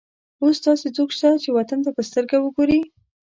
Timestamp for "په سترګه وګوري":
1.95-2.79